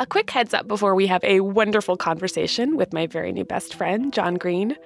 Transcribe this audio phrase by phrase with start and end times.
[0.00, 3.74] A quick heads up before we have a wonderful conversation with my very new best
[3.74, 4.76] friend, John Green.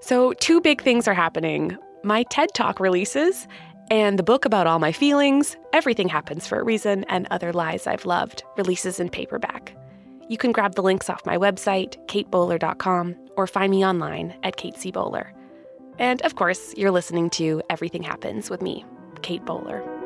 [0.00, 3.46] So, two big things are happening my TED Talk releases,
[3.90, 7.86] and the book about all my feelings, Everything Happens for a Reason, and Other Lies
[7.86, 9.76] I've Loved, releases in paperback.
[10.28, 14.76] You can grab the links off my website, katebowler.com, or find me online at Kate
[14.76, 14.90] C.
[14.90, 15.32] Bowler.
[15.98, 18.84] And of course, you're listening to Everything Happens with me,
[19.22, 19.99] Kate Bowler.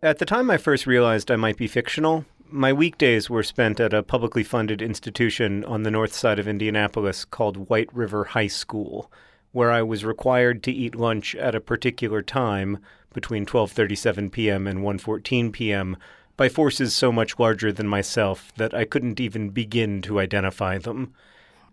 [0.00, 3.92] At the time I first realized I might be fictional, my weekdays were spent at
[3.92, 9.10] a publicly funded institution on the north side of Indianapolis called White River High School,
[9.50, 12.78] where I was required to eat lunch at a particular time
[13.12, 14.68] between 12:37 p.m.
[14.68, 15.96] and 1:14 p.m.
[16.36, 21.12] by forces so much larger than myself that I couldn't even begin to identify them.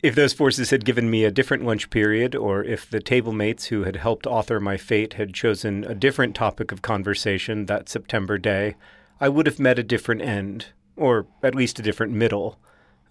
[0.02, 3.66] If those forces had given me a different lunch period, or if the table mates
[3.66, 8.38] who had helped author my fate had chosen a different topic of conversation that September
[8.38, 8.76] day,
[9.20, 12.60] I would have met a different end, or at least a different middle.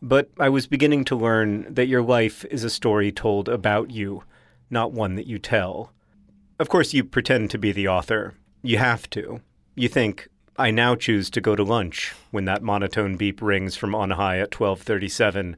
[0.03, 4.23] But I was beginning to learn that your life is a story told about you,
[4.71, 5.93] not one that you tell.
[6.59, 8.35] Of course, you pretend to be the author.
[8.63, 9.41] You have to.
[9.75, 13.95] You think, I now choose to go to lunch when that monotone beep rings from
[13.95, 15.57] on high at 1237.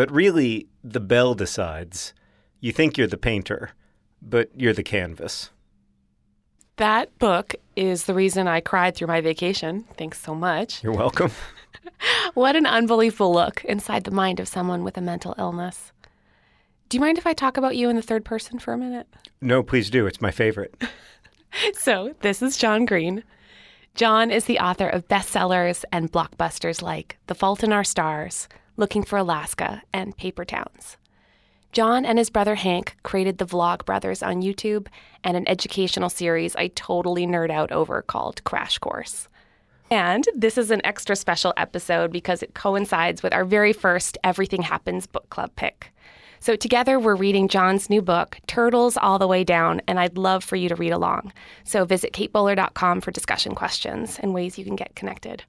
[0.00, 2.14] But really, the bell decides.
[2.58, 3.72] You think you're the painter,
[4.22, 5.50] but you're the canvas.
[6.76, 9.84] That book is the reason I cried through my vacation.
[9.98, 10.82] Thanks so much.
[10.82, 11.32] You're welcome.
[12.32, 15.92] what an unbelievable look inside the mind of someone with a mental illness.
[16.88, 19.06] Do you mind if I talk about you in the third person for a minute?
[19.42, 20.06] No, please do.
[20.06, 20.82] It's my favorite.
[21.74, 23.22] so, this is John Green.
[23.94, 28.48] John is the author of bestsellers and blockbusters like The Fault in Our Stars,
[28.80, 30.96] Looking for Alaska, and Paper Towns.
[31.70, 34.86] John and his brother Hank created the Vlog Brothers on YouTube
[35.22, 39.28] and an educational series I totally nerd out over called Crash Course.
[39.90, 44.62] And this is an extra special episode because it coincides with our very first Everything
[44.62, 45.92] Happens book club pick.
[46.38, 50.42] So, together we're reading John's new book, Turtles All the Way Down, and I'd love
[50.42, 51.34] for you to read along.
[51.64, 55.44] So, visit katebowler.com for discussion questions and ways you can get connected.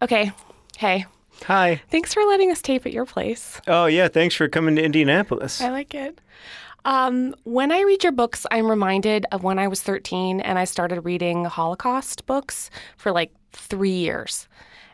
[0.00, 0.30] Okay,
[0.78, 1.06] hey,
[1.44, 1.82] Hi.
[1.90, 3.60] Thanks for letting us tape at your place.
[3.66, 4.08] Oh, yeah.
[4.08, 5.60] Thanks for coming to Indianapolis.
[5.60, 6.20] I like it.
[6.84, 10.64] Um, when I read your books, I'm reminded of when I was 13 and I
[10.64, 14.48] started reading Holocaust books for like three years.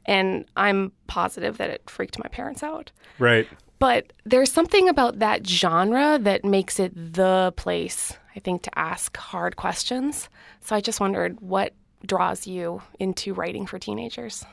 [0.07, 2.91] And I'm positive that it freaked my parents out.
[3.19, 3.47] Right.
[3.79, 9.17] But there's something about that genre that makes it the place, I think, to ask
[9.17, 10.29] hard questions.
[10.61, 11.75] So I just wondered what
[12.07, 14.45] draws you into writing for teenagers?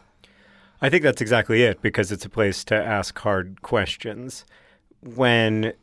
[0.82, 4.46] I think that's exactly it because it's a place to ask hard questions.
[5.02, 5.74] When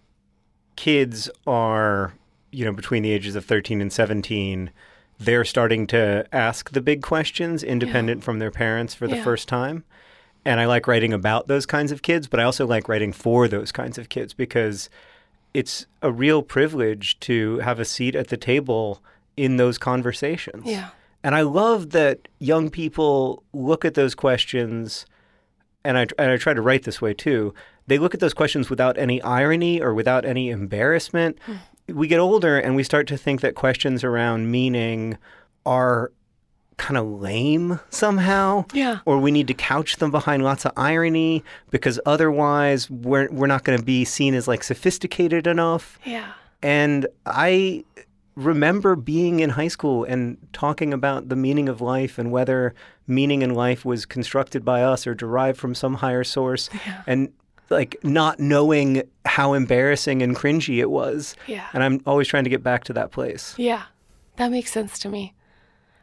[0.77, 2.15] kids are,
[2.51, 4.71] you know, between the ages of 13 and 17,
[5.19, 8.25] they're starting to ask the big questions independent yeah.
[8.25, 9.25] from their parents for the yeah.
[9.25, 9.85] first time.
[10.45, 13.49] And I like writing about those kinds of kids, but I also like writing for
[13.49, 14.89] those kinds of kids because
[15.53, 19.03] it's a real privilege to have a seat at the table
[19.37, 20.65] in those conversations.
[20.67, 20.91] Yeah.
[21.27, 25.07] And I love that young people look at those questions,
[25.85, 27.53] and I, and I try to write this way too.
[27.89, 31.37] They look at those questions without any irony or without any embarrassment.
[31.89, 35.19] We get older and we start to think that questions around meaning
[35.65, 36.13] are
[36.77, 38.67] kind of lame somehow.
[38.73, 39.01] Yeah.
[39.05, 43.65] Or we need to couch them behind lots of irony because otherwise we're we're not
[43.65, 45.99] going to be seen as like sophisticated enough.
[46.05, 46.35] Yeah.
[46.63, 47.85] And I
[48.37, 52.75] remember being in high school and talking about the meaning of life and whether
[53.07, 57.03] meaning in life was constructed by us or derived from some higher source yeah.
[57.07, 57.33] and
[57.71, 61.35] like not knowing how embarrassing and cringy it was.
[61.47, 61.67] Yeah.
[61.73, 63.55] And I'm always trying to get back to that place.
[63.57, 63.85] Yeah.
[64.37, 65.35] That makes sense to me.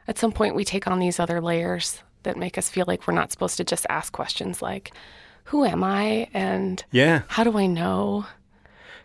[0.07, 3.13] At some point we take on these other layers that make us feel like we're
[3.13, 4.91] not supposed to just ask questions like
[5.45, 7.21] who am I and yeah.
[7.27, 8.25] how do I know?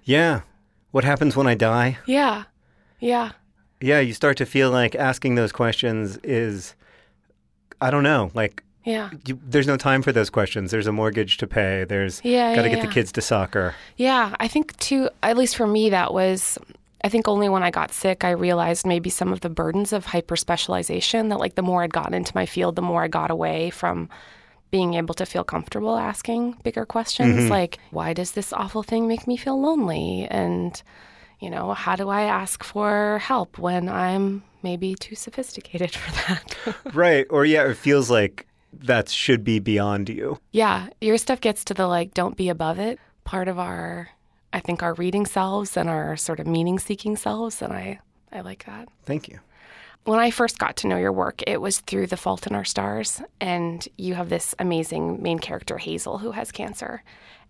[0.05, 0.41] Yeah.
[0.93, 1.99] What happens when I die?
[2.07, 2.45] Yeah.
[3.01, 3.33] Yeah.
[3.81, 6.75] Yeah, you start to feel like asking those questions is,
[7.81, 9.11] I don't know, like, yeah.
[9.27, 10.71] You, there's no time for those questions.
[10.71, 11.85] There's a mortgage to pay.
[11.85, 12.87] There's yeah, got to yeah, get yeah.
[12.87, 13.75] the kids to soccer.
[13.99, 15.11] Yeah, I think too.
[15.23, 16.59] At least for me, that was.
[17.05, 20.07] I think only when I got sick, I realized maybe some of the burdens of
[20.07, 21.29] hyper specialization.
[21.29, 24.09] That like the more I'd gotten into my field, the more I got away from
[24.71, 27.51] being able to feel comfortable asking bigger questions, mm-hmm.
[27.51, 30.83] like why does this awful thing make me feel lonely and
[31.41, 36.75] you know, how do I ask for help when I'm maybe too sophisticated for that?
[36.95, 37.27] right.
[37.31, 40.39] Or, yeah, it feels like that should be beyond you.
[40.53, 40.89] Yeah.
[41.01, 42.99] Your stuff gets to the like, don't be above it
[43.29, 44.09] part of our,
[44.55, 47.61] I think, our reading selves and our sort of meaning seeking selves.
[47.61, 48.01] And I,
[48.33, 48.89] I like that.
[49.05, 49.39] Thank you.
[50.05, 52.65] When I first got to know your work, it was through The Fault in Our
[52.65, 57.03] Stars, and you have this amazing main character, Hazel, who has cancer.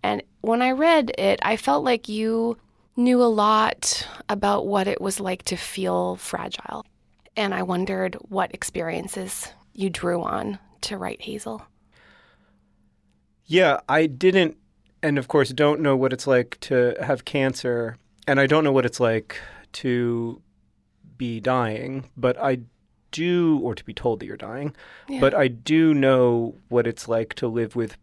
[0.03, 2.57] And when I read it, I felt like you
[2.95, 6.85] knew a lot about what it was like to feel fragile.
[7.35, 11.61] And I wondered what experiences you drew on to write Hazel.
[13.45, 14.57] Yeah, I didn't,
[15.01, 17.97] and of course, don't know what it's like to have cancer,
[18.27, 19.37] and I don't know what it's like
[19.73, 20.41] to
[21.17, 22.59] be dying, but I
[23.11, 24.75] do, or to be told that you're dying,
[25.07, 25.19] Yeah.
[25.19, 27.97] but I do know what it's like to live with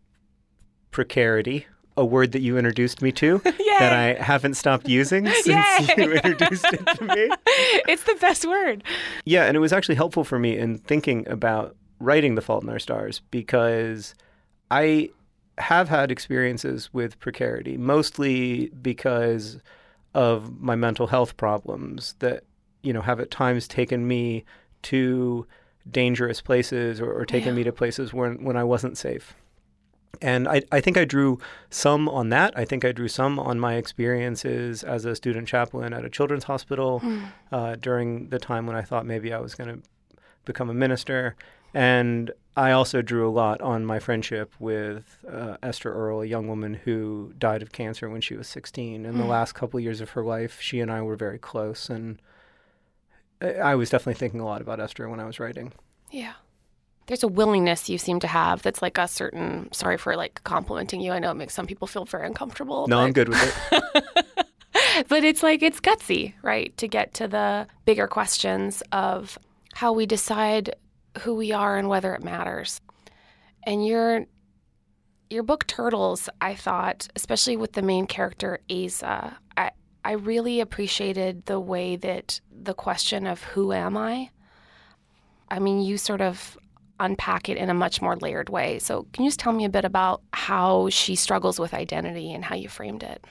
[0.91, 1.67] precarity,
[1.97, 6.67] a word that you introduced me to that I haven't stopped using since you introduced
[6.73, 7.31] it to me.
[7.89, 8.85] it's the best word.
[9.25, 12.69] Yeah, and it was actually helpful for me in thinking about writing The Fault in
[12.69, 14.15] Our Stars because
[14.71, 15.11] I
[15.59, 19.59] have had experiences with precarity, mostly because
[20.15, 22.45] of my mental health problems that,
[22.83, 24.45] you know, have at times taken me
[24.83, 25.47] to
[25.91, 27.55] dangerous places or, or taken Yeah.
[27.57, 29.35] me to places when, when I wasn't safe.
[30.23, 31.39] And I, I think I drew
[31.69, 32.57] some on that.
[32.59, 36.45] I think I drew some on my experiences as a student chaplain at a children's
[36.45, 37.03] hospital
[37.53, 39.83] uh, during the time when I thought maybe I was going to
[40.45, 41.37] become a minister.
[41.75, 46.49] And I also drew a lot on my friendship with uh, Esther Earl, a young
[46.49, 49.05] woman who died of cancer when she was 16.
[49.05, 51.91] In the last couple of years of her life, she and I were very close.
[51.91, 52.23] And
[53.43, 55.73] I I was definitely thinking a lot about Esther when I was writing.
[56.11, 56.35] Yeah.
[57.07, 61.01] There's a willingness you seem to have that's like a certain, sorry for like complimenting
[61.01, 61.13] you.
[61.13, 62.87] I know it makes some people feel very uncomfortable.
[62.89, 64.05] No, but, I'm good with it.
[65.09, 66.75] But it's like, it's gutsy, right?
[66.79, 69.39] To get to the bigger questions of
[69.75, 70.75] how we decide
[71.21, 72.81] who we are and whether it matters.
[73.65, 74.25] And your,
[75.29, 79.73] your book Turtles, I thought, especially with the main character, Aza, I,
[80.03, 84.31] I really appreciated the way that the question of who am I
[85.51, 86.57] I mean, you sort of
[87.01, 88.79] unpack it in a much more layered way.
[88.79, 92.45] So, can you just tell me a bit about how she struggles with identity and
[92.45, 93.25] how you framed it?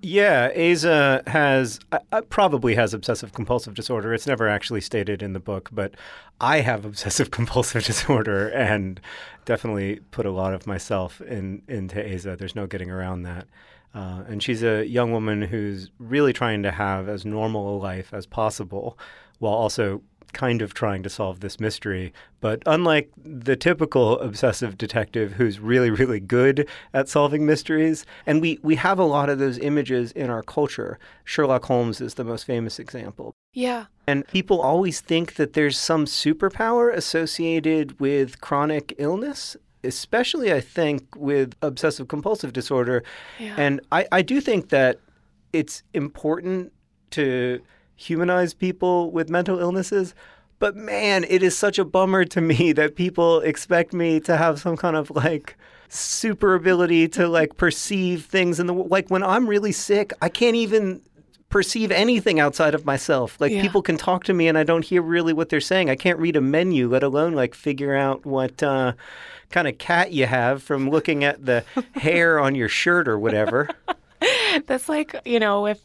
[0.00, 4.14] Yeah, Aza has uh, uh, probably has obsessive compulsive disorder.
[4.14, 5.94] It's never actually stated in the book, but
[6.40, 9.00] I have obsessive compulsive disorder and
[9.44, 12.38] definitely put a lot of myself in into Aza.
[12.38, 13.46] There's no getting around that.
[13.94, 18.12] Uh, and she's a young woman who's really trying to have as normal a life
[18.12, 18.98] as possible,
[19.38, 20.02] while also
[20.32, 22.12] kind of trying to solve this mystery.
[22.40, 28.58] But unlike the typical obsessive detective who's really, really good at solving mysteries, and we,
[28.62, 30.98] we have a lot of those images in our culture.
[31.24, 33.34] Sherlock Holmes is the most famous example.
[33.52, 33.86] Yeah.
[34.06, 41.06] And people always think that there's some superpower associated with chronic illness, especially, I think,
[41.16, 43.02] with obsessive compulsive disorder.
[43.38, 43.54] Yeah.
[43.56, 45.00] And I, I do think that
[45.52, 46.72] it's important
[47.10, 47.60] to
[47.98, 50.14] humanize people with mental illnesses.
[50.60, 54.60] But man, it is such a bummer to me that people expect me to have
[54.60, 55.56] some kind of like
[55.88, 60.56] super ability to like perceive things in the like when I'm really sick, I can't
[60.56, 61.00] even
[61.48, 63.40] perceive anything outside of myself.
[63.40, 63.62] Like Yeah.
[63.62, 65.88] people can talk to me and I don't hear really what they're saying.
[65.88, 68.92] I can't read a menu, let alone like figure out what uh,
[69.50, 73.68] kind of cat you have from looking at the hair on your shirt or whatever.
[74.66, 75.78] That's like, you know, if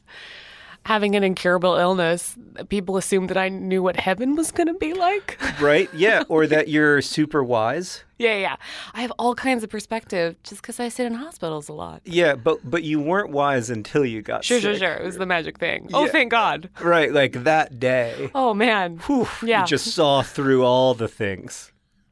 [0.86, 2.36] having an incurable illness,
[2.70, 5.38] people assume that I knew what heaven was going to be like.
[5.62, 5.90] right?
[5.94, 8.04] Yeah, or that you're super wise.
[8.18, 8.56] yeah, yeah.
[8.94, 12.02] I have all kinds of perspective just because I sit in hospitals a lot.
[12.06, 14.78] Yeah, but but you weren't wise until you got Sure, sick.
[14.78, 14.94] sure, sure.
[14.96, 15.90] It was the magic thing.
[15.94, 16.70] Oh, thank God.
[16.82, 18.30] Right, like that day.
[18.36, 18.98] Oh, man.
[19.08, 19.62] Whew, Yeah.
[19.62, 21.72] You just saw through all the things.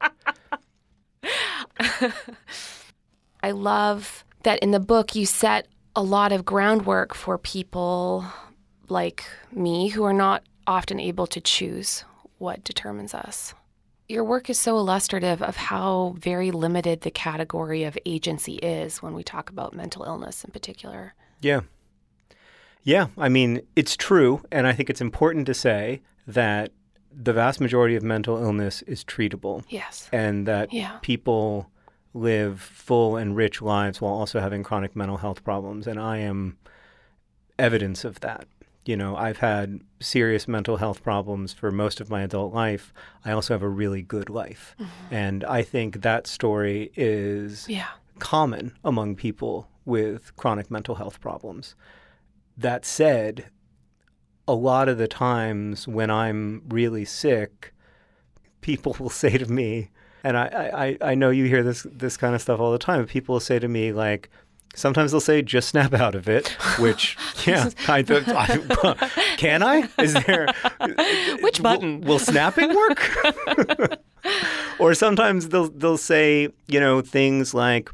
[3.42, 8.24] I love that in the book you set a lot of groundwork for people
[8.92, 12.04] like me who are not often able to choose
[12.38, 13.54] what determines us.
[14.08, 19.14] Your work is so illustrative of how very limited the category of agency is when
[19.14, 21.14] we talk about mental illness in particular.
[21.40, 21.60] Yeah.
[22.84, 26.72] Yeah, I mean, it's true, and I think it's important to say that
[27.14, 30.08] the vast majority of mental illness is treatable Yes.
[30.12, 30.98] and that Yeah.
[31.02, 31.70] people
[32.14, 35.86] live full and rich lives while also having chronic mental health problems.
[35.86, 36.58] And I am
[37.58, 38.46] evidence of that.
[38.84, 42.92] You know, I've had serious mental health problems for most of my adult life.
[43.24, 44.74] I also have a really good life.
[44.80, 45.14] Mm-hmm.
[45.14, 47.88] And I think that story is Yeah.
[48.18, 51.76] common among people with chronic mental health problems.
[52.58, 53.46] That said,
[54.48, 57.72] a lot of the times when I'm really sick,
[58.62, 59.90] people will say to me,
[60.24, 63.06] and I, I, I know you hear this this kind of stuff all the time.
[63.06, 64.28] People will say to me like,
[64.74, 66.48] Sometimes they'll say, just snap out of it,
[66.78, 69.88] which, yeah, I, I, can I?
[69.98, 70.46] Is there.
[71.40, 72.00] Which button?
[72.00, 73.98] Will, will snapping work?
[74.78, 77.90] or sometimes they'll, they'll say, you know, things like,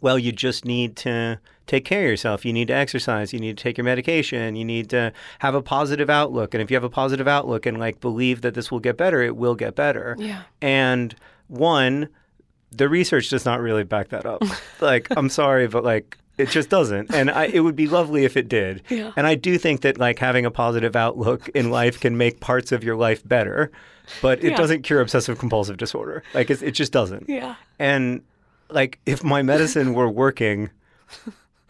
[0.00, 2.44] well, you just need to take care of yourself.
[2.44, 3.32] You need to exercise.
[3.32, 4.56] You need to take your medication.
[4.56, 6.54] You need to have a positive outlook.
[6.54, 9.22] And if you have a positive outlook and like believe that this will get better,
[9.22, 10.16] it will get better.
[10.18, 10.42] Yeah.
[10.60, 11.14] And
[11.46, 12.08] one,
[12.76, 14.42] the research does not really back that up.
[14.80, 17.14] like, I'm sorry, but like, it just doesn't.
[17.14, 18.82] And I, it would be lovely if it did.
[18.88, 19.12] Yeah.
[19.16, 22.72] And I do think that like having a positive outlook in life can make parts
[22.72, 23.70] of your life better,
[24.20, 24.56] but it Yeah.
[24.56, 26.22] doesn't cure obsessive compulsive disorder.
[26.34, 27.28] Like, it, it just doesn't.
[27.28, 27.54] Yeah.
[27.78, 28.22] And
[28.68, 30.70] like, if my medicine were working,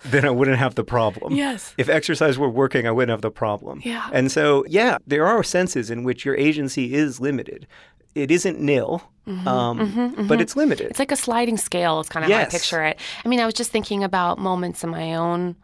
[0.06, 1.34] then I wouldn't have the problem.
[1.34, 1.74] Yes.
[1.78, 3.80] If exercise were working, I wouldn't have the problem.
[3.84, 4.08] Yeah.
[4.12, 7.66] And so, yeah, there are senses in which your agency is limited.
[8.14, 9.48] It isn't nil, mm-hmm.
[9.48, 10.00] um, mm-hmm.
[10.00, 10.26] Mm-hmm.
[10.28, 10.88] but it's limited.
[10.90, 12.42] It's like a sliding scale, It's kind of Yes.
[12.42, 12.98] how I picture it.
[13.24, 15.56] I mean, I was just thinking about moments in my own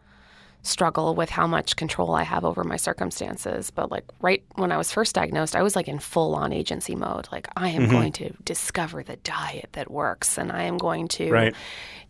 [0.63, 3.71] struggle with how much control I have over my circumstances.
[3.71, 6.95] But like right when I was first diagnosed, I was like in full on agency
[6.95, 7.27] mode.
[7.31, 7.91] Like, I am Mm-hmm.
[7.91, 11.55] going to discover the diet that works and I am going to Right.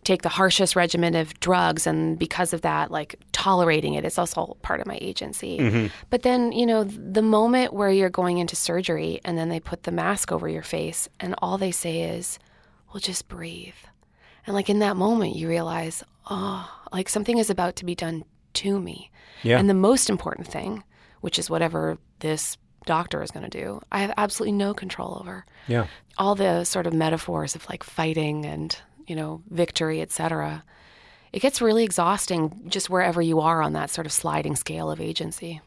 [0.04, 1.86] take the harshest regimen of drugs.
[1.86, 5.58] And because of that, like tolerating it is also part of my agency.
[5.58, 5.86] Mm-hmm.
[6.10, 9.84] But then, you know, the moment where you're going into surgery and then they put
[9.84, 12.38] the mask over your face and all they say is,
[12.92, 13.72] well, just breathe.
[14.46, 18.24] And like in that moment, you realize, oh, like something is about to be done
[18.54, 19.10] to me.
[19.42, 19.58] Yeah.
[19.58, 20.84] And the most important thing,
[21.20, 22.56] which is whatever this
[22.86, 25.44] doctor is going to do, I have absolutely no control over.
[25.66, 25.86] yeah.
[26.18, 30.62] All the sort of metaphors of like fighting and, you know, victory, etc.
[31.32, 35.00] It gets really exhausting just wherever you are on that sort of sliding scale of
[35.00, 35.60] agency.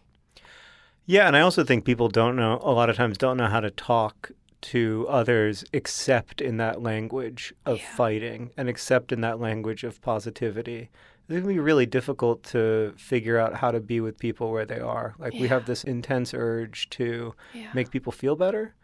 [1.08, 3.60] Yeah, and I also think people don't know a lot of times don't know how
[3.60, 9.84] to talk to others except in that language of fighting and except in that language
[9.84, 10.90] of positivity.
[11.28, 14.80] It can be really difficult to figure out how to be with people where they
[14.80, 15.16] are.
[15.18, 17.72] Like we have this intense urge to Yeah.
[17.74, 18.76] make people feel better,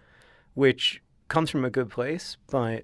[0.55, 2.83] which comes from a good place, but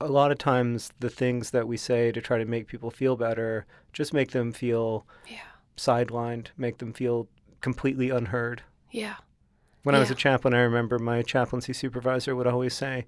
[0.00, 3.16] a lot of times the things that we say to try to make people feel
[3.16, 5.38] better just make them feel Yeah.
[5.76, 7.28] sidelined, make them feel
[7.60, 8.62] completely unheard.
[8.90, 9.14] Yeah.
[9.84, 13.06] When I was a chaplain, I remember my chaplaincy supervisor would always say,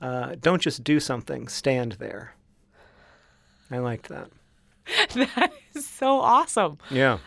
[0.00, 2.34] uh, "Don't just do something; stand there."
[3.70, 4.30] I liked that.
[5.14, 6.78] that is so awesome.
[6.90, 7.18] Yeah,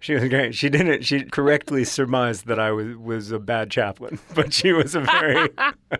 [0.00, 0.54] she was great.
[0.54, 1.04] She didn't.
[1.04, 5.48] She correctly surmised that I was was a bad chaplain, but she was a very,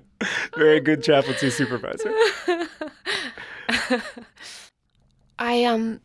[0.56, 2.12] very good chaplaincy supervisor.
[5.38, 6.00] I um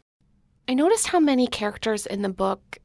[0.67, 2.77] I noticed how many characters in the book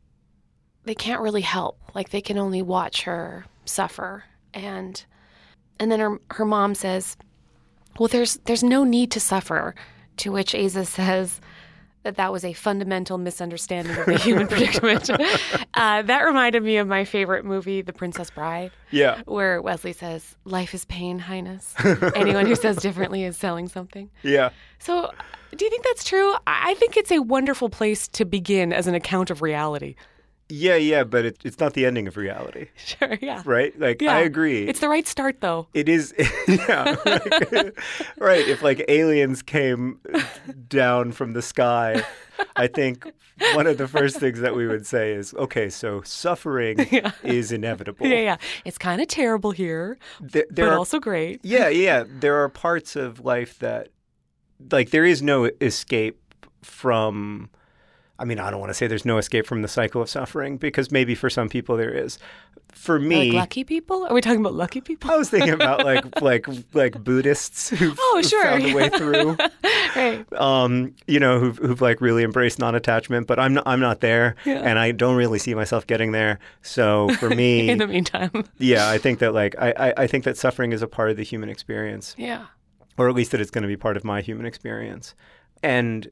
[0.85, 1.79] they can't really help.
[1.95, 4.25] Like they can only watch her suffer
[4.55, 5.05] and
[5.79, 7.17] and then her her mom says,
[7.99, 9.75] "Well, there's there's no need to suffer."
[10.19, 11.41] To which Aza says
[12.09, 15.11] that that was a fundamental misunderstanding of the human predicament.
[15.75, 20.35] uh, that reminded me of my favorite movie, The Princess Bride, Yeah, where Westley says,
[20.47, 21.75] "Life is pain, Highness."
[22.17, 24.09] Anyone who says differently is selling something.
[24.23, 24.49] yeah.
[24.79, 25.11] So,
[25.55, 26.33] do you think that's true?
[26.47, 29.97] I I think it's a wonderful place to begin as an account of reality.
[30.51, 33.43] Yeah, yeah, but it, it's not the ending of reality, Sure, yeah.
[33.45, 33.79] right?
[33.79, 34.17] Like, Yeah.
[34.17, 34.67] I agree.
[34.67, 35.67] It's the right start, though.
[35.75, 36.15] It is,
[36.49, 37.79] yeah, like,
[38.19, 38.49] right.
[38.49, 40.01] If like aliens came
[40.69, 42.03] down from the sky,
[42.57, 43.07] I think
[43.55, 46.79] one of the first things that we would say is, okay, so suffering
[47.23, 48.07] is inevitable.
[48.07, 48.37] Yeah, yeah.
[48.65, 51.41] It's kind of terrible here, There, there but are, also great.
[51.43, 52.05] yeah, yeah.
[52.09, 53.89] There are parts of life that,
[54.73, 56.19] like, there is no escape
[56.63, 57.51] from.
[58.21, 60.57] I mean, I don't want to say there's no escape from the cycle of suffering
[60.57, 62.19] because maybe for some people there is.
[62.73, 64.05] For me, Like lucky people?
[64.07, 65.11] Are we talking about lucky people?
[65.11, 68.43] I was thinking about like like like Buddhists who've, Oh, sure.
[68.43, 69.37] found a way through.
[69.97, 70.33] right.
[70.35, 74.37] um, you know, who've, who've like really embraced non-attachment, but I'm not, I'm not there,
[74.45, 74.61] Yeah.
[74.61, 76.39] and I don't really see myself getting there.
[76.63, 78.31] So for me, In the meantime.
[78.59, 81.17] yeah, I think that like I, I, I think that suffering is a part of
[81.17, 82.47] the human experience, Yeah.
[82.99, 85.15] or at least that it's going to be part of my human experience,
[85.63, 86.09] and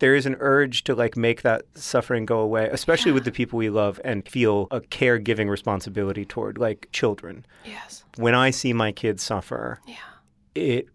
[0.00, 3.56] there is an urge to like make that suffering go away, especially with the people
[3.58, 7.46] we love, and feel a caregiving responsibility toward like children.
[7.64, 8.04] Yes.
[8.16, 9.96] When I see my kids suffer, Yeah.
[10.54, 10.88] it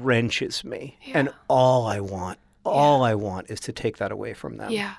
[0.00, 4.56] wrenches me and all i want all i want is to take that away from
[4.56, 4.94] them Yeah.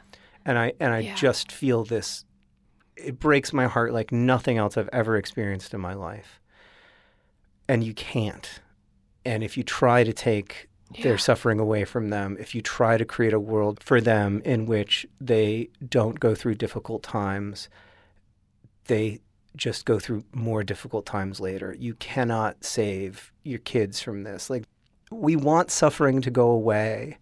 [0.46, 1.15] and i and i Yeah.
[1.15, 2.25] just feel this
[2.98, 6.42] it breaks my heart like nothing else i've ever experienced in my life
[7.70, 8.60] and you can't
[9.24, 11.03] and if you try to take Yeah.
[11.03, 14.65] their suffering away from them if you try to create a world for them in
[14.65, 17.69] which they don't go through difficult times
[18.85, 19.19] they
[19.55, 21.75] just go through more difficult times later.
[21.77, 24.50] You cannot save your kids from this.
[24.50, 24.63] Like,
[25.12, 27.19] we want suffering to go away,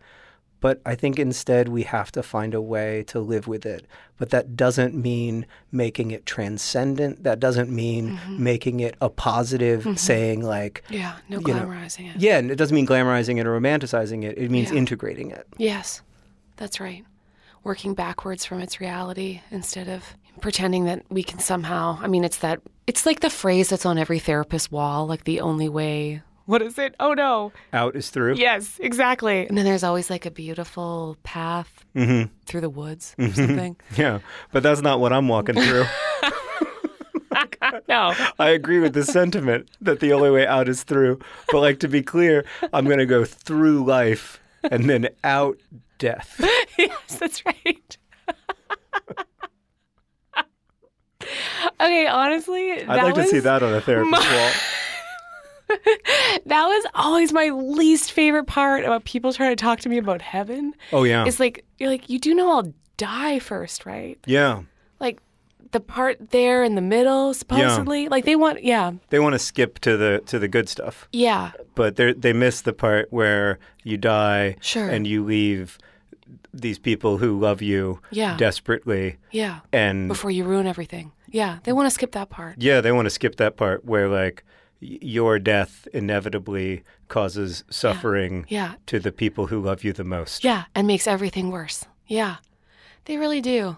[0.61, 3.85] But I think instead we have to find a way to live with it.
[4.17, 7.23] But that doesn't mean making it transcendent.
[7.23, 8.43] That doesn't mean mm-hmm.
[8.43, 9.95] making it a positive, mm-hmm.
[9.95, 12.21] saying like, Yeah, no You know, glamorizing it.
[12.21, 14.37] yeah, and it doesn't mean glamorizing it or romanticizing it.
[14.37, 14.77] It means Yeah.
[14.77, 15.47] integrating it.
[15.57, 16.01] Yes,
[16.57, 17.03] that's right.
[17.63, 21.97] Working backwards from its reality instead of pretending that we can somehow.
[22.01, 22.61] I mean, it's that.
[22.87, 25.07] It's like the phrase that's on every therapist's wall.
[25.07, 26.21] Like the only way.
[26.45, 26.95] What is it?
[26.99, 27.51] Oh no.
[27.71, 28.35] Out is through.
[28.35, 29.45] Yes, exactly.
[29.47, 32.33] And then there's always like a beautiful path Mm-hmm.
[32.45, 33.75] through the woods or something.
[33.97, 34.19] Yeah,
[34.53, 35.85] but that's not what I'm walking through.
[37.89, 38.13] no.
[38.39, 41.19] I agree with the sentiment that the only way out is through.
[41.51, 45.57] But like to be clear, I'm going to go through life and then out
[45.99, 46.35] death.
[46.77, 47.97] yes, that's right.
[51.79, 54.51] okay, honestly, I'd like to see that on a therapist wall.
[56.45, 60.21] That was always my least favorite part about people trying to talk to me about
[60.21, 60.73] heaven.
[60.91, 64.17] Oh yeah, It's like you're like you do know I'll die first, right?
[64.25, 64.61] yeah.
[64.99, 65.19] Like
[65.71, 68.09] the part there in the middle, supposedly.
[68.09, 71.51] Like they want, yeah, They want to skip to the to the good stuff, yeah,
[71.75, 74.87] but they they miss the part where you die Sure.
[74.89, 75.77] and you leave
[76.53, 78.35] these people who love you Yeah.
[78.37, 79.59] desperately yeah.
[79.71, 81.11] and Before you ruin everything.
[81.29, 82.55] Yeah, they want to skip that part.
[82.61, 84.43] Yeah, they want to skip that part where like
[84.81, 90.43] your death inevitably causes suffering Yeah, to the people who love you the most.
[90.43, 91.85] yeah, and makes everything worse.
[92.07, 92.37] Yeah,
[93.05, 93.77] they really do.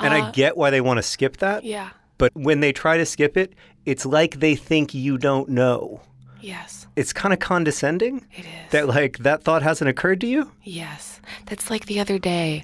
[0.00, 1.90] And I Uh, get why they want to skip that, Yeah.
[2.16, 3.52] but when they try to skip it,
[3.84, 6.00] it's like they think you don't know.
[6.40, 8.70] Yes, It's kind of condescending it is.
[8.70, 10.52] that like that thought hasn't occurred to you.
[10.62, 11.20] Yes.
[11.46, 12.62] That's like the other day,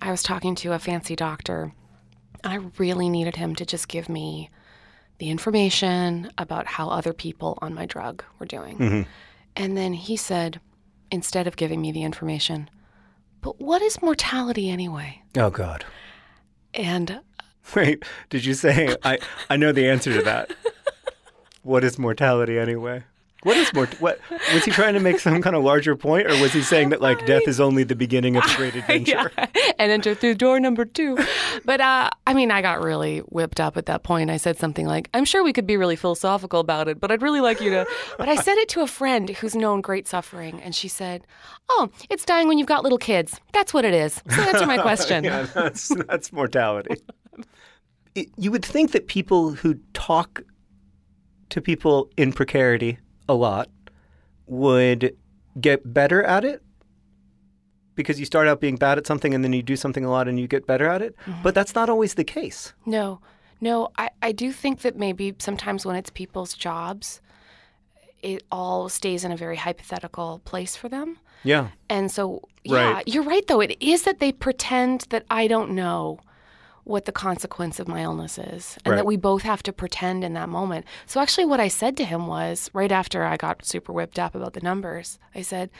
[0.00, 1.72] I was talking to a fancy doctor,
[2.42, 4.48] I really needed him to just give me
[5.20, 8.78] the information about how other people on my drug were doing.
[8.78, 9.02] Mm-hmm.
[9.54, 10.60] And then he said,
[11.10, 12.70] instead of giving me the information,
[13.42, 15.22] but what is mortality anyway?
[15.36, 15.84] Oh God.
[16.74, 17.20] And uh,
[17.76, 20.50] Wait, did you say I I know the answer to that?
[21.62, 23.04] what is mortality anyway?
[23.42, 23.98] What is mort?
[24.00, 24.20] What
[24.52, 27.00] was he trying to make some kind of larger point, or was he saying that
[27.00, 29.32] like death is only the beginning of the great adventure?
[29.36, 29.46] yeah,
[29.78, 31.16] and enter through door number two.
[31.64, 34.30] But uh, I mean, I got really whipped up at that point.
[34.30, 37.22] I said something like, "I'm sure we could be really philosophical about it, but I'd
[37.22, 37.86] really like you to."
[38.18, 41.26] But I said it to a friend who's known great suffering, and she said,
[41.70, 43.40] "Oh, it's dying when you've got little kids.
[43.54, 45.24] That's what it is." So answer my question.
[45.24, 46.96] Yeah, that's that's mortality.
[48.14, 50.42] It, you would think that people who talk
[51.48, 52.98] to people in precarity
[53.30, 53.68] a lot
[54.46, 55.16] would
[55.60, 56.62] get better at it
[57.94, 60.26] because you start out being bad at something and then you do something a lot
[60.28, 61.14] and you get better at it.
[61.26, 61.42] Mm-hmm.
[61.42, 62.72] But that's not always the case.
[62.86, 63.20] No,
[63.60, 67.20] no, I, I do think that maybe sometimes when it's people's jobs,
[68.22, 71.18] it all stays in a very hypothetical place for them.
[71.44, 71.68] Yeah.
[71.88, 73.08] And so, yeah, Right.
[73.08, 73.60] you're right, though.
[73.60, 76.18] It is that they pretend that I don't know
[76.84, 78.96] what the consequence of my illness is, and Right.
[78.96, 80.86] that we both have to pretend in that moment.
[81.06, 84.34] So, actually, what I said to him was right after I got super whipped up
[84.34, 85.70] about the numbers, I said,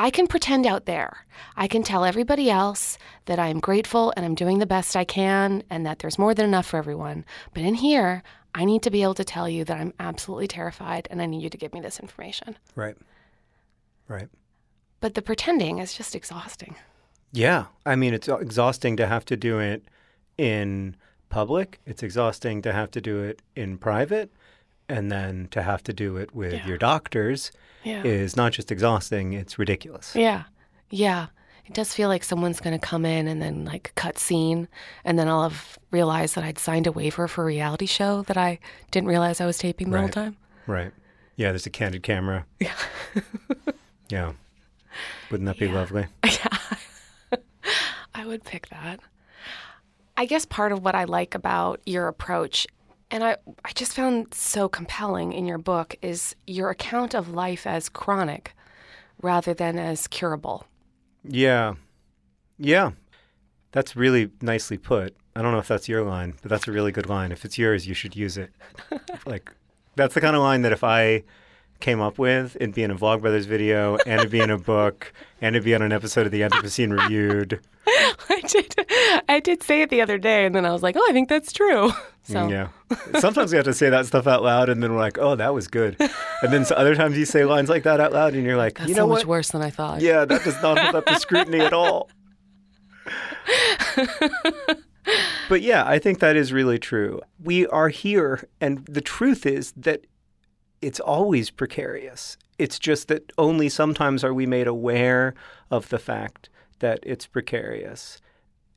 [0.00, 1.26] I can pretend out there.
[1.56, 5.64] I can tell everybody else that I'm grateful and I'm doing the best I can
[5.68, 7.24] and that there's more than enough for everyone.
[7.52, 8.22] But in here,
[8.54, 11.42] I need to be able to tell you that I'm absolutely terrified and I need
[11.42, 12.56] you to give me this information.
[12.76, 12.96] Right.
[14.06, 14.28] Right.
[15.00, 16.76] But the pretending is just exhausting.
[17.32, 17.66] Yeah.
[17.86, 19.84] I mean, it's exhausting to have to do it
[20.36, 20.96] in
[21.28, 21.78] public.
[21.86, 24.30] It's exhausting to have to do it in private.
[24.88, 26.66] And then to have to do it with Yeah.
[26.66, 27.52] your doctors
[27.84, 28.02] Yeah.
[28.04, 30.14] is not just exhausting, it's ridiculous.
[30.16, 30.44] Yeah.
[30.88, 31.26] Yeah.
[31.66, 34.66] It does feel like someone's going to come in and then like cut scene.
[35.04, 38.38] And then I'll have realized that I'd signed a waiver for a reality show that
[38.38, 38.58] I
[38.90, 40.38] didn't realize I was taping the whole time.
[40.66, 40.92] Right.
[41.36, 42.46] Yeah, there's a candid camera.
[42.58, 42.72] Yeah.
[44.08, 44.32] Yeah.
[45.30, 45.74] Wouldn't that be Yeah.
[45.74, 46.06] lovely?
[48.28, 49.00] I would pick that.
[50.18, 52.66] I guess part of what I like about your approach,
[53.10, 57.66] and I, I just found so compelling in your book, is your account of life
[57.66, 58.54] as chronic
[59.22, 60.66] rather than as curable.
[61.24, 61.76] Yeah.
[62.58, 62.90] Yeah.
[63.72, 65.16] That's really nicely put.
[65.34, 67.32] I don't know if that's your line, but that's a really good line.
[67.32, 68.50] If it's yours, you should use it.
[69.24, 69.50] like,
[69.96, 71.22] that's the kind of line that if I
[71.80, 75.12] came up with, it'd be in a Vlogbrothers video, and it'd be in a book,
[75.40, 77.60] and it'd be on an episode of The Anthropocene Reviewed.
[78.28, 78.74] I did,
[79.28, 81.28] I did say it the other day, and then I was like, oh, I think
[81.28, 81.90] that's true.
[81.90, 82.68] Mm, so Yeah.
[83.20, 85.54] Sometimes we have to say that stuff out loud, and then we're like, oh, that
[85.54, 85.96] was good.
[86.42, 88.88] And then other times you say lines like that out loud, and you're like, that's
[88.88, 89.18] you know so what?
[89.20, 90.00] much worse than I thought.
[90.00, 92.10] Yeah, that does not hold up to scrutiny at all.
[95.48, 97.20] but yeah, I think that is really true.
[97.42, 100.04] We are here, and the truth is that
[100.80, 102.36] it's always precarious.
[102.58, 105.34] It's just that only sometimes are we made aware
[105.70, 106.48] of the fact
[106.80, 108.20] that it's precarious.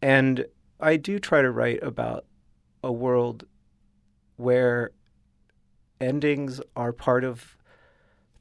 [0.01, 0.45] And
[0.79, 2.25] I do try to write about
[2.83, 3.45] a world
[4.37, 4.91] where
[5.99, 7.55] endings are part of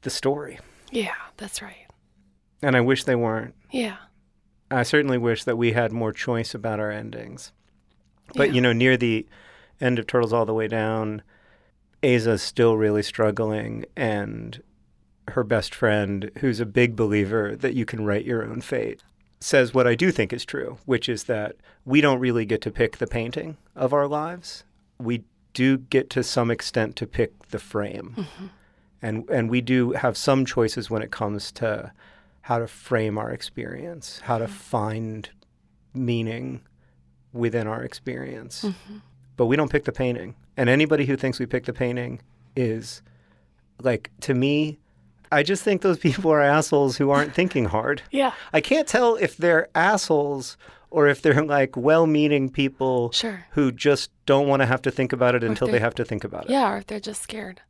[0.01, 0.59] the story.
[0.91, 1.87] Yeah, that's right.
[2.63, 3.55] And I wish they weren't.
[3.71, 3.97] Yeah.
[4.69, 7.51] I certainly wish that we had more choice about our endings.
[8.35, 8.55] But, Yeah.
[8.55, 9.27] you know, near the
[9.79, 11.21] end of Turtles All the Way Down,
[12.03, 14.61] Aza's still really struggling, and
[15.29, 19.01] her best friend, who's a big believer that you can write your own fate,
[19.39, 22.71] says what I do think is true, which is that we don't really get to
[22.71, 24.63] pick the painting of our lives.
[24.99, 28.13] We do get to some extent to pick the frame.
[28.17, 28.45] Mm-hmm.
[29.01, 31.91] And and we do have some choices when it comes to
[32.41, 34.53] how to frame our experience, how to mm-hmm.
[34.53, 35.29] find
[35.93, 36.61] meaning
[37.33, 38.63] within our experience.
[38.63, 38.97] Mm-hmm.
[39.37, 40.35] But we don't pick the painting.
[40.57, 42.21] And anybody who thinks we pick the painting
[42.55, 43.01] is
[43.81, 44.77] like to me
[45.31, 48.01] I just think those people are assholes who aren't thinking hard.
[48.11, 48.33] Yeah.
[48.51, 50.57] I can't tell if they're assholes
[50.89, 53.45] or if they're like well-meaning people Sure.
[53.51, 56.25] who just don't want to have to think about it until they have to think
[56.25, 56.51] about it.
[56.51, 57.61] Yeah, or if they're just scared.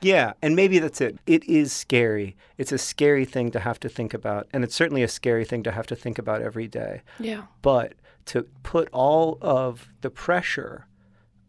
[0.00, 1.18] Yeah, and maybe that's it.
[1.26, 2.36] It is scary.
[2.58, 5.64] It's a scary thing to have to think about, and it's certainly a scary thing
[5.64, 7.02] to have to think about every day.
[7.18, 7.42] Yeah.
[7.62, 7.94] But
[8.26, 10.86] to put all of the pressure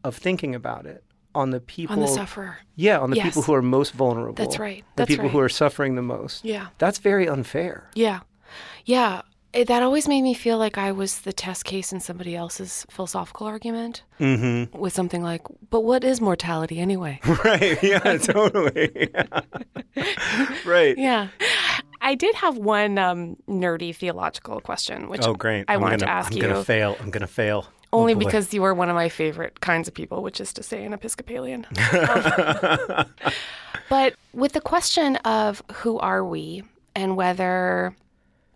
[0.03, 1.03] of thinking about it
[1.35, 2.57] on the people On the sufferer.
[2.75, 3.25] Yeah, on the Yes.
[3.27, 4.35] people who are most vulnerable.
[4.35, 4.83] That's right.
[4.95, 6.45] The That's people who are suffering the most.
[6.45, 6.67] Yeah.
[6.77, 7.89] That's very unfair.
[7.95, 8.19] Yeah.
[8.85, 9.21] Yeah.
[9.51, 12.85] It, that always made me feel like I was the test case in somebody else's
[12.89, 14.77] philosophical argument Mm-hmm.
[14.77, 17.19] with something like, but what is mortality anyway?
[17.43, 17.77] Right.
[17.83, 19.09] Yeah, totally.
[20.65, 20.97] right.
[20.97, 21.27] yeah.
[22.01, 25.65] I did have one um, nerdy theological question, which Oh, great.
[25.67, 26.41] I I'm wanted gonna, to ask I'm you.
[26.43, 26.97] gonna fail.
[26.99, 27.65] I'm gonna fail.
[27.93, 28.19] Oh, only boy.
[28.21, 30.93] because you are one of my favorite kinds of people, which is to say an
[30.93, 31.65] Episcopalian.
[33.89, 36.63] But with the question of who are we
[36.95, 37.95] and whether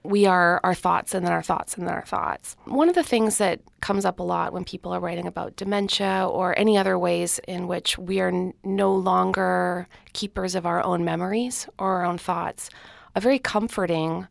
[0.03, 2.55] we are our thoughts and then our thoughts and then our thoughts.
[2.65, 6.27] One of the things that comes up a lot when people are writing about dementia
[6.27, 11.03] or any other ways in which we are n- no longer keepers of our own
[11.03, 12.69] memories or our own thoughts,
[13.15, 14.27] a very comforting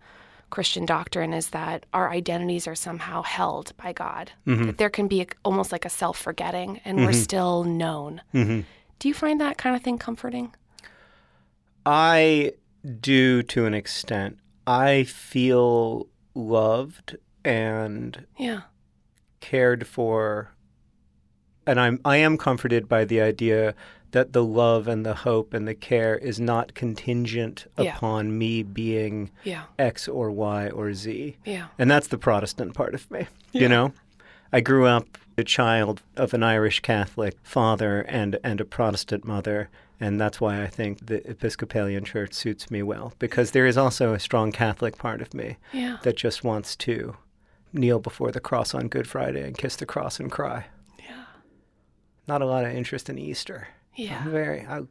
[0.51, 4.31] Christian doctrine is that our identities are somehow held by God.
[4.47, 8.23] That there can be a, almost like a self forgetting and we're still known.
[8.33, 8.61] Mm-hmm.
[8.99, 10.55] Do you find that kind of thing comforting?
[11.85, 12.53] I
[13.01, 14.39] do to an extent.
[14.67, 18.63] I feel loved and Yeah.
[19.41, 20.53] cared for
[21.67, 23.75] and I'm I am comforted by the idea
[24.17, 27.95] that the love and the hope and the care is not contingent Yeah.
[27.97, 29.65] upon me being Yeah.
[29.79, 31.37] X or Y or Z.
[31.45, 31.67] Yeah.
[31.79, 33.27] And that's the Protestant part of me.
[33.53, 33.61] Yeah.
[33.63, 33.93] You know?
[34.53, 39.69] I grew up a child of an Irish Catholic father and, and a Protestant mother,
[40.01, 44.15] and that's why I think the Episcopalian Church suits me well, because there is also
[44.15, 45.99] a strong Catholic part of me Yeah.
[46.05, 47.17] that just wants to
[47.75, 50.67] kneel before the cross on Good Friday and kiss the cross and cry.
[50.99, 51.25] Yeah.
[52.27, 53.69] Not a lot of interest in Easter.
[53.97, 54.23] Yeah.
[54.25, 54.85] I'm very, I, I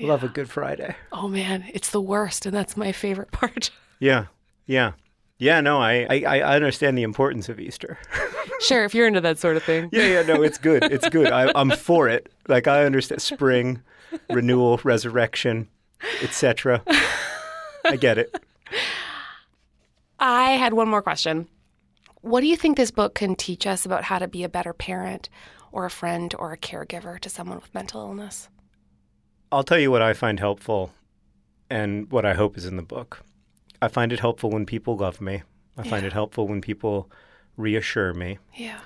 [0.00, 0.94] love a Good Friday.
[1.12, 3.70] Oh man, it's the worst, and that's my favorite part.
[3.98, 4.26] Yeah,
[4.66, 4.92] yeah.
[5.38, 7.98] Yeah, no, I, I, I understand the importance of Easter.
[8.60, 9.88] sure, if you're into that sort of thing.
[9.90, 10.84] Yeah, yeah, no, it's good.
[10.84, 11.32] It's good.
[11.32, 12.30] I, I'm for it.
[12.46, 13.80] Like I understand spring,
[14.28, 15.68] renewal, resurrection,
[16.20, 16.82] etc.
[17.86, 18.38] I get it.
[20.18, 21.48] I had one more question.
[22.20, 24.72] What do you think this book can teach us about how to be a better
[24.72, 25.28] parent
[25.76, 28.48] or a friend or a caregiver to someone with mental illness?
[29.52, 30.92] I'll tell you what I find helpful,
[31.68, 33.22] and what I hope is in the book.
[33.82, 35.42] I find it helpful when people love me.
[35.76, 36.08] I find Yeah.
[36.08, 37.10] it helpful when people
[37.58, 38.38] reassure me.
[38.54, 38.78] Yeah.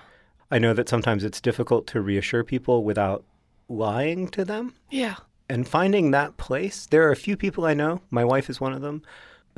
[0.50, 3.24] I know that sometimes it's difficult to reassure people without
[3.68, 4.74] lying to them.
[4.90, 5.14] Yeah.
[5.48, 8.72] and finding that place there are a few people i know my wife is one
[8.72, 9.02] of them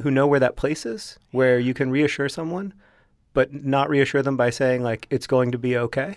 [0.01, 2.73] who know where that place is where you can reassure someone
[3.35, 6.17] but not reassure them by saying like it's going to be okay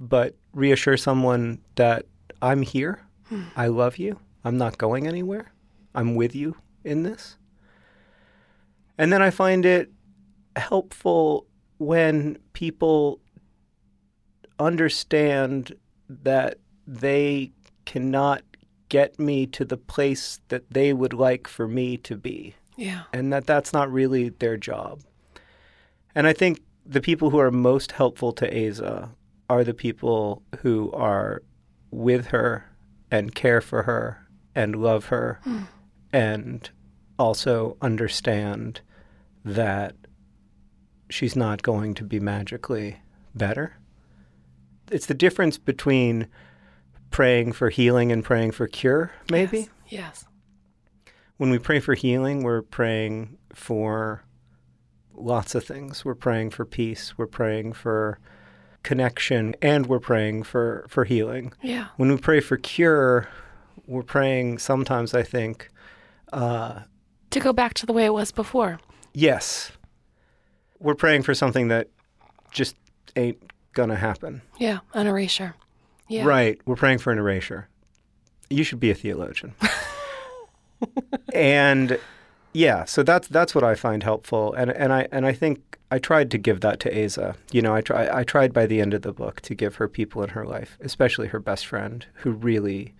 [0.00, 2.06] but reassure someone that
[2.40, 3.00] i'm here.
[3.28, 3.44] Hmm.
[3.56, 4.18] I love you.
[4.44, 5.52] I'm not going anywhere.
[5.94, 7.36] I'm with you in this.
[8.98, 9.90] And then i find it
[10.56, 11.46] helpful
[11.78, 13.20] when people
[14.58, 15.74] understand
[16.08, 17.52] that they
[17.84, 18.42] cannot
[18.88, 22.54] get me to the place that they would like for me to be.
[22.76, 23.02] Yeah.
[23.12, 25.02] and that that's not really their job.
[26.14, 29.10] And I think the people who are most helpful to Aza
[29.52, 31.42] are the people who are
[31.90, 32.64] with her
[33.10, 35.64] and care for her and love her hmm.
[36.10, 36.70] and
[37.18, 38.80] also understand
[39.44, 39.94] that
[41.10, 42.96] she's not going to be magically
[43.34, 43.76] better.
[44.90, 46.28] It's the difference between
[47.10, 50.24] praying for healing and praying for cure, maybe Yes.
[51.36, 54.24] when we pray for healing, we're praying for
[55.12, 56.06] lots of things.
[56.06, 58.18] We're praying for peace, we're praying for
[58.82, 61.52] connection, and we're praying for, for healing.
[61.62, 61.86] Yeah.
[61.96, 63.28] When we pray for cure,
[63.86, 65.68] we're praying sometimes, I think,
[66.32, 66.80] uh,
[67.30, 68.78] To go back to the way it was before.
[69.14, 69.72] yes,
[70.78, 71.88] we're praying for something that
[72.50, 72.74] just
[73.14, 73.38] ain't
[73.72, 74.42] gonna happen.
[74.58, 74.80] Yeah.
[74.94, 75.54] An erasure.
[76.08, 76.24] Yeah.
[76.24, 76.60] Right.
[76.66, 77.68] We're praying for an erasure.
[78.50, 79.54] You should be a theologian.
[81.32, 81.98] and
[82.52, 85.98] yeah, so that's that's what I find helpful, and and I and I think I
[85.98, 87.36] tried to give that to Aza.
[87.50, 89.88] You know, I try I tried by the end of the book to give her
[89.88, 92.94] people in her life, especially her best friend, who really,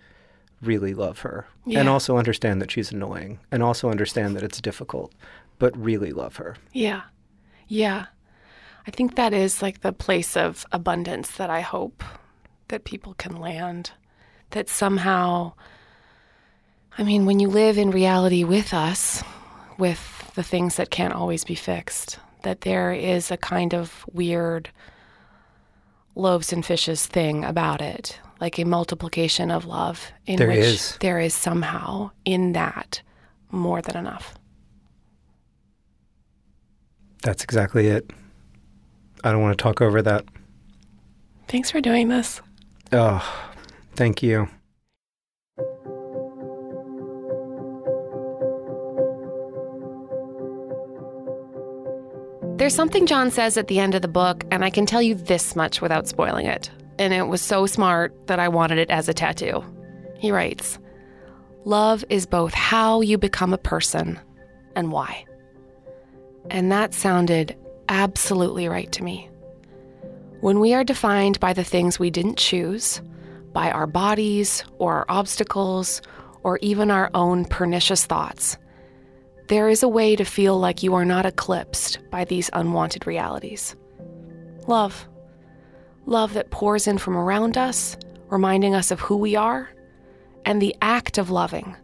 [0.61, 5.13] really love her, and also understand that she's annoying, and also understand that it's difficult,
[5.59, 6.55] but really love her.
[6.71, 7.03] Yeah.
[7.67, 8.07] Yeah.
[8.85, 12.03] I think that is like the place of abundance that I hope
[12.67, 13.91] that people can land.
[14.49, 15.53] That somehow,
[16.97, 19.23] I mean, when you live in reality with us,
[19.83, 24.69] with the things that can't always be fixed, that there is a kind of weird
[26.15, 30.97] loaves and fishes thing about it, like a multiplication of love in There which is.
[31.01, 33.01] there is somehow in that
[33.51, 34.35] more than enough.
[37.21, 38.09] That's exactly it.
[39.25, 40.23] I don't want to talk over that.
[41.49, 42.39] Thanks for doing this.
[42.93, 43.21] Oh,
[43.97, 44.47] thank you.
[52.63, 55.15] There's something John says at the end of the book, and I can tell you
[55.15, 56.71] this much without spoiling it.
[56.97, 59.61] And it was so smart that I wanted it as a tattoo.
[60.17, 60.79] He writes
[61.65, 64.17] Love is both how you become a person
[64.77, 65.25] and why.
[66.49, 67.53] And that sounded
[67.89, 69.29] absolutely right to me.
[70.39, 73.01] When we are defined by the things we didn't choose,
[73.51, 76.01] by our bodies or our obstacles,
[76.43, 78.55] or even our own pernicious thoughts,
[79.47, 83.75] there is a way to feel like you are not eclipsed by these unwanted realities.
[84.67, 85.07] Love.
[86.05, 87.97] Love that pours in from around us,
[88.29, 89.69] reminding us of who we are,
[90.45, 91.75] and the act of loving,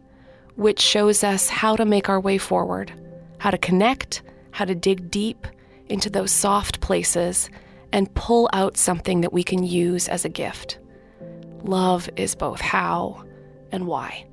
[0.56, 2.92] which shows us how to make our way forward,
[3.38, 5.46] how to connect, how to dig deep
[5.88, 7.50] into those soft places
[7.92, 10.78] and pull out something that we can use as a gift.
[11.62, 13.24] Love is both how
[13.72, 14.26] and why.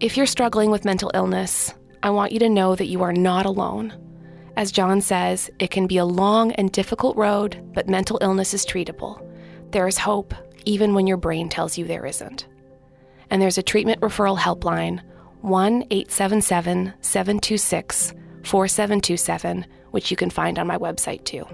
[0.00, 3.46] If you're struggling with mental illness, I want you to know that you are not
[3.46, 3.94] alone.
[4.56, 8.66] As John says, it can be a long and difficult road, but mental illness is
[8.66, 9.26] treatable.
[9.70, 12.46] There is hope, even when your brain tells you there isn't.
[13.30, 15.02] And there's a treatment referral helpline,
[15.40, 21.46] 1 877 726 4727, which you can find on my website too.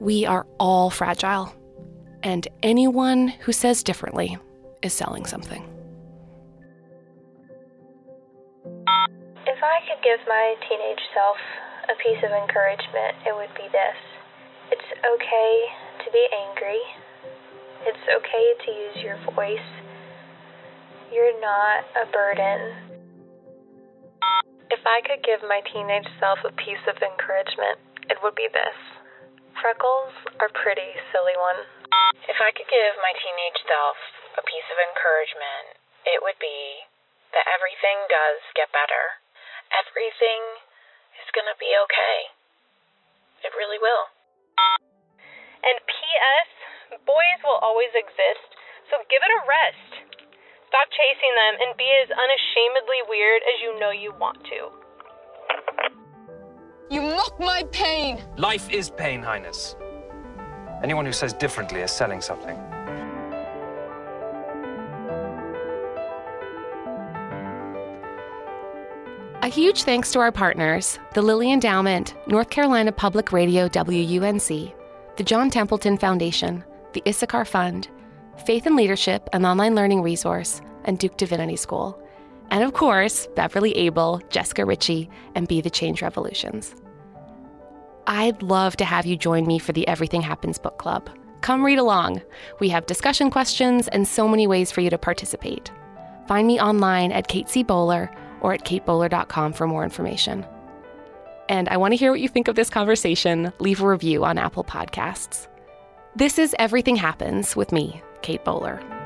[0.00, 1.54] We are all fragile,
[2.22, 4.36] and anyone who says differently
[4.82, 5.69] is selling something.
[9.60, 11.36] If I could give my teenage self
[11.84, 14.00] a piece of encouragement, it would be this.
[14.72, 15.52] It's okay
[16.00, 16.80] to be angry.
[17.84, 19.68] It's okay to use your voice.
[21.12, 22.72] You're not a burden.
[24.72, 28.78] If I could give my teenage self a piece of encouragement, it would be this.
[29.60, 31.68] Freckles are pretty, silly one.
[32.32, 34.00] If I could give my teenage self
[34.40, 35.76] a piece of encouragement,
[36.08, 36.88] it would be
[37.36, 39.20] that everything does get better.
[39.70, 40.42] Everything
[41.22, 42.18] is going to be okay.
[43.46, 44.04] It really will.
[45.62, 46.50] And P.S.
[47.06, 48.50] Boys will always exist,
[48.90, 49.90] so give it a rest.
[50.66, 54.60] Stop chasing them and be as unashamedly weird as you know you want to.
[56.90, 58.22] You mock my pain!
[58.36, 59.76] Life is pain, Highness.
[60.82, 62.58] Anyone who says differently is selling something.
[69.50, 74.72] Huge thanks to our partners, the Lilly Endowment, North Carolina Public Radio WUNC,
[75.16, 77.88] the John Templeton Foundation, the Issachar Fund,
[78.46, 82.00] Faith and Leadership, an online learning resource, and Duke Divinity School.
[82.50, 86.74] And of course, Beverly Abel, Jessica Ritchie, and Be the Change Revolutions.
[88.06, 91.10] I'd love to have you join me for the Everything Happens Book Club.
[91.40, 92.22] Come read along.
[92.60, 95.72] We have discussion questions and so many ways for you to participate.
[96.28, 97.64] Find me online at Kate C.
[97.64, 98.10] Bowler
[98.40, 100.46] or at katebowler.com for more information.
[101.48, 103.52] And I want to hear what you think of this conversation.
[103.58, 105.48] Leave a review on Apple Podcasts.
[106.14, 108.99] This is Everything Happens with me, Kate Bowler.